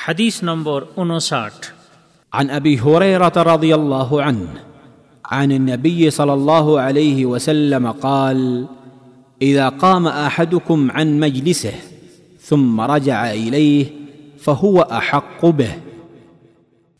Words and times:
হাদিস 0.00 0.36
নম্বর 0.44 0.80
উনষাট 0.96 1.58
عن 2.32 2.46
ابي 2.50 2.74
هريره 2.78 3.36
رضي 3.52 3.72
الله 3.74 4.10
عنه 4.22 4.48
عن 5.24 5.52
النبي 5.52 6.10
صلى 6.10 6.32
الله 6.32 6.66
عليه 6.80 7.18
وسلم 7.26 7.84
قال 8.06 8.66
اذا 9.40 9.68
قام 9.68 10.04
احدكم 10.06 10.90
عن 10.90 11.06
مجلسه 11.20 11.74
ثم 12.42 12.80
رجع 12.80 13.20
اليه 13.32 13.86
فهو 14.40 14.76
احق 14.80 15.42
به 15.58 15.74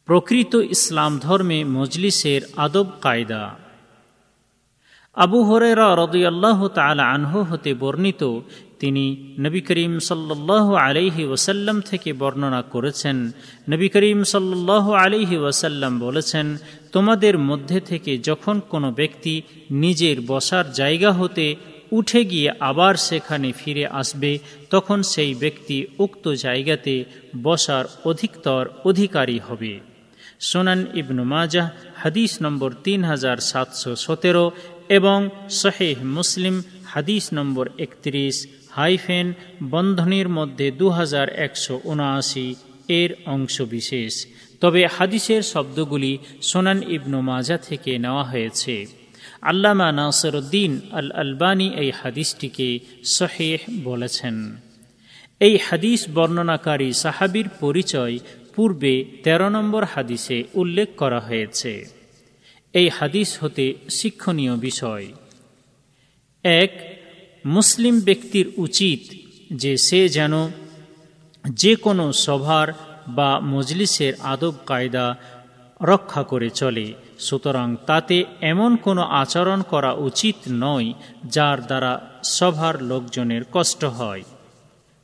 প্রকৃত 0.08 0.52
ইসলাম 0.76 1.12
ধর্মে 1.18 1.58
মজলিসের 1.76 2.42
আদব 2.56 2.86
কায়দা 3.00 3.42
আবু 5.15 5.39
হরেরা 5.43 5.87
রদিয়াল্লাহ 5.95 6.59
তালা 6.67 7.03
আনহু 7.15 7.39
হতে 7.43 7.73
বর্ণিত, 7.73 8.23
তিনি 8.79 9.05
নবী 9.39 9.61
করিম 9.61 9.99
সাল্লাহ 9.99 10.75
আলাইহি 10.75 11.23
ওসাল্লাম 11.25 11.81
থেকে 11.81 12.13
বর্ণনা 12.13 12.61
করেছেন। 12.61 13.17
নবী 13.69 13.87
করিম 13.89 14.23
সাল্লাহ 14.23 14.85
আলাইহি 14.91 15.37
ওয়াসাল্লাম 15.37 15.99
বলেছেন, 15.99 16.57
তোমাদের 16.91 17.35
মধ্যে 17.37 17.79
থেকে 17.79 18.17
যখন 18.17 18.55
কোনো 18.69 18.91
ব্যক্তি 18.91 19.41
নিজের 19.83 20.17
বসার 20.21 20.65
জায়গা 20.71 21.11
হতে 21.11 21.55
উঠে 21.91 22.21
গিয়ে 22.25 22.49
আবার 22.59 22.93
সেখানে 22.95 23.51
ফিরে 23.51 23.85
আসবে, 23.87 24.31
তখন 24.69 24.99
সেই 25.03 25.33
ব্যক্তি 25.33 25.77
উক্ত 25.99 26.25
জায়গাতে 26.45 26.95
বসার 27.43 27.85
অধিকতর 28.03 28.63
অধিকারী 28.89 29.39
হবে। 29.39 29.73
সোনান 30.39 30.81
ইবনু 30.93 31.23
মাজাহ, 31.23 31.67
হাদিস 32.01 32.31
নম্বর 32.41 32.71
তিন 32.85 33.03
হাজার 33.03 33.37
সাতশো 33.37 33.91
সতেরো 33.95 34.51
এবং 34.97 35.19
শহেহ 35.49 35.97
মুসলিম 36.17 36.55
হাদিস 36.85 37.33
নম্বর 37.33 37.69
একত্রিশ 37.77 38.35
হাইফেন 38.69 39.33
বন্ধনের 39.69 40.29
মধ্যে 40.29 40.71
দু 40.71 40.89
হাজার 40.89 41.27
একশো 41.29 41.81
উনআশি 41.83 42.55
এর 42.87 43.11
অংশ 43.25 43.55
বিশেষ 43.61 44.13
তবে 44.61 44.81
হাদিসের 44.97 45.41
শব্দগুলি 45.43 46.17
সোনান 46.41 46.79
ইবনু 46.87 47.19
মাজা 47.21 47.57
থেকে 47.57 47.91
নেওয়া 47.97 48.23
হয়েছে। 48.23 48.75
আল্লামা 49.41 49.91
নাসরুদ্দিন 49.91 50.71
আল 50.91 51.11
আলবানি 51.11 51.67
এই 51.75 51.91
হাদিসটিকে 51.91 52.79
শহেহ 53.05 53.59
বলেছেন। 53.83 54.35
এই 55.39 55.55
হাদিস 55.57 56.01
বর্ণনাকারী 56.13 56.89
সাহাবির 56.93 57.47
পরিচয় 57.59 58.15
পূর্বে 58.55 58.93
১৩ 59.23 59.49
নম্বর 59.49 59.83
হাদিসে 59.85 60.43
উল্লেখ 60.53 60.89
করা 60.97 61.19
হয়েছে। 61.19 62.00
এই 62.73 62.89
হাদিস 62.89 63.43
হতে 63.43 63.75
শিক্ষণীয় 63.89 64.55
বিষয়। 64.55 65.07
এক, 66.43 66.97
মুসলিম 67.45 67.99
ব্যক্তির 67.99 68.51
উচিত 68.57 69.13
যে 69.53 69.77
সে 69.77 70.09
যেন 70.09 70.33
যে 71.49 71.75
কোনো 71.75 72.13
সভার 72.13 72.67
বা 73.07 73.39
মজলিসের 73.39 74.13
আদব 74.19 74.53
কায়দা 74.65 75.15
রক্ষা 75.81 76.23
করে 76.23 76.49
চলে, 76.49 76.93
সুতরাং 77.19 77.75
তাতে 77.85 78.23
এমন 78.41 78.75
কোনো 78.75 79.01
আচরণ 79.01 79.61
করা 79.61 79.93
উচিত 79.93 80.35
নয় 80.49 80.93
যার 81.25 81.65
দ্বারা 81.65 82.11
সভার 82.23 82.83
লোকজনের 82.83 83.41
কষ্ট 83.51 83.83
হয়। 83.83 84.23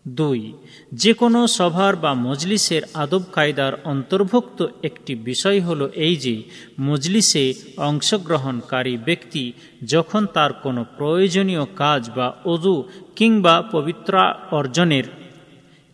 দুই 0.08 0.53
যে 0.94 1.13
কোনো 1.13 1.47
সভার 1.47 1.95
বা 1.95 2.13
মজলিসের 2.13 2.81
আদব 2.94 3.22
কায়দার 3.31 3.73
অন্তর্ভুক্ত 3.83 4.66
একটি 4.83 5.16
বিষয় 5.16 5.61
হল 5.61 5.88
এই 5.88 6.16
যে, 6.16 6.44
মজলিসে 6.80 7.53
অংশগ্রহণকারী 7.77 8.97
ব্যক্তি 8.97 9.53
যখন 9.85 10.25
তার 10.25 10.53
কোনো 10.53 10.85
প্রয়োজনীয় 10.97 11.66
কাজ 11.75 12.09
বা 12.16 12.33
অজু 12.45 12.83
কিংবা 13.16 13.61
পবিত্রা 13.61 14.35
অর্জনের, 14.52 15.03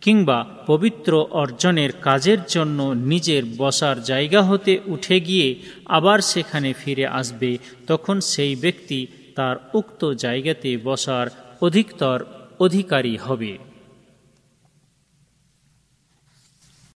কিংবা 0.00 0.46
পবিত্র 0.66 1.26
অর্জনের 1.30 1.92
কাজের 1.92 2.38
জন্য 2.48 2.82
নিজের 2.82 3.42
বসার 3.56 4.02
জায়গা 4.02 4.42
হতে 4.42 4.80
উঠে 4.86 5.20
গিয়ে 5.20 5.54
আবার 5.84 6.18
সেখানে 6.18 6.72
ফিরে 6.72 7.06
আসবে, 7.06 7.58
তখন 7.86 8.20
সেই 8.20 8.56
ব্যক্তি 8.56 9.06
তার 9.34 9.56
উক্ত 9.74 10.12
জায়গাতে 10.12 10.76
বসার 10.84 11.26
অধিকতর 11.60 12.24
অধিকারী 12.58 13.16
হবে। 13.16 13.73